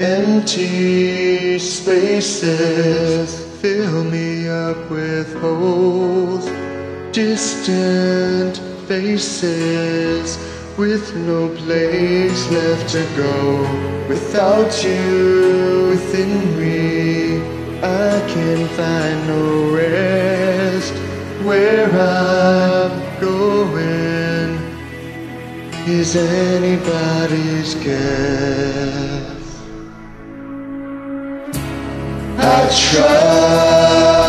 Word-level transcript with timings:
Empty 0.00 1.58
spaces 1.58 3.34
fill 3.60 4.04
me 4.04 4.48
up 4.48 4.88
with 4.88 5.34
holes. 5.40 6.46
Distant 7.10 8.58
faces 8.86 10.38
with 10.78 11.16
no 11.16 11.48
place 11.48 12.48
left 12.52 12.88
to 12.90 13.04
go. 13.16 13.66
Without 14.08 14.84
you 14.84 15.88
within 15.90 16.56
me, 16.60 17.40
I 17.82 18.24
can 18.28 18.68
find 18.68 19.26
no 19.26 19.74
rest. 19.74 20.94
Where 21.44 21.90
I'm 21.90 23.20
going 23.20 24.58
is 25.88 26.14
anybody's 26.14 27.74
guess. 27.74 29.37
I 32.40 32.68
tried 32.70 34.28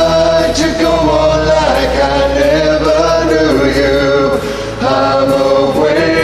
to 0.55 0.68
go 0.81 0.90
on 0.90 1.45
like 1.45 1.95
I 2.02 2.34
never 2.34 3.26
knew 3.30 3.70
you. 3.80 4.34
I'm 4.82 5.30
awake, 5.30 6.18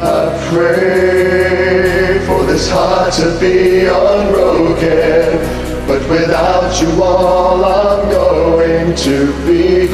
I 0.00 0.32
pray 0.48 2.18
for 2.26 2.40
this 2.46 2.70
heart 2.70 3.12
to 3.14 3.38
be 3.38 3.84
unbroken, 3.84 5.38
but 5.86 6.00
without 6.08 6.80
you, 6.80 7.02
all 7.02 7.62
I'm 7.62 8.08
going 8.08 8.96
to 8.96 9.32
be 9.46 9.86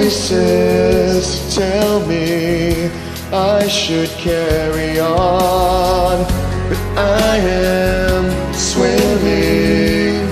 Voices 0.00 1.56
tell 1.56 2.06
me 2.06 2.88
I 3.32 3.66
should 3.66 4.08
carry 4.10 5.00
on, 5.00 6.24
but 6.68 6.78
I 6.96 7.38
am 7.38 8.54
swimming 8.54 10.22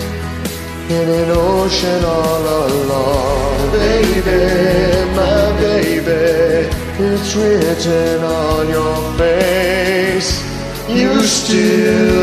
in 0.88 1.08
an 1.20 1.30
ocean 1.32 2.04
all 2.04 2.44
alone. 2.68 3.72
Baby, 3.72 4.44
my 5.16 5.42
baby, 5.60 6.70
it's 7.02 7.34
written 7.34 8.22
on 8.22 8.68
your 8.68 9.18
face. 9.18 10.30
You 10.88 11.22
still 11.22 12.15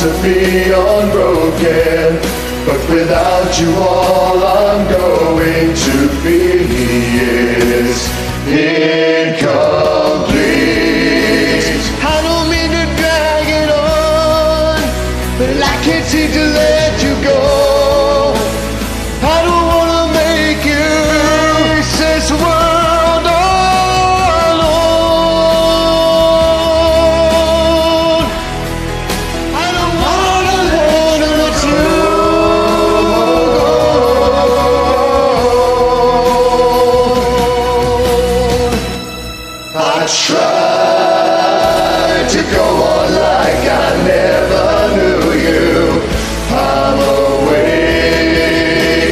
to 0.00 0.08
be 0.22 0.64
unbroken, 0.64 2.20
but 2.66 2.90
without 2.90 3.58
you, 3.58 3.74
all 3.76 4.44
I'm 4.44 4.86
going 4.90 5.74
to 5.74 6.08
be 6.22 6.66
is 7.72 8.06
incomplete. 8.46 9.15
I 40.06 40.08
tried 40.08 41.66
to 42.30 42.42
go 42.54 42.62
on 42.62 43.10
like 43.10 43.66
I 43.66 43.90
never 44.06 44.94
knew 44.94 45.34
you. 45.34 45.98
I'm 46.54 46.98
awake, 47.42 48.38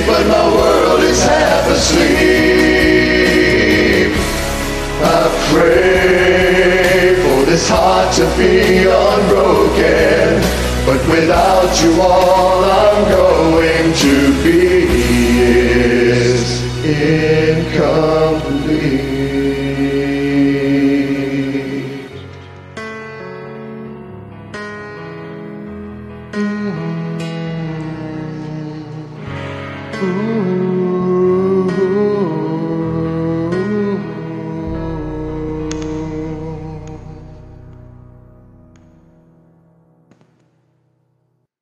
but 0.07 0.25
my 0.29 0.47
world 0.55 1.03
is 1.03 1.21
half 1.21 1.67
asleep. 1.69 2.15
I 5.03 5.29
pray 5.51 7.17
for 7.25 7.43
this 7.45 7.69
heart 7.69 8.15
to 8.15 8.27
be 8.39 8.87
unbroken, 8.87 10.43
but 10.87 11.01
without 11.11 11.75
you, 11.83 12.01
all 12.01 12.63
I'm 12.63 13.09
going 13.11 13.93
to 13.95 14.33
be 14.45 14.79
is 16.21 16.63
incomplete. 16.85 17.34
Ooh. 30.05 30.74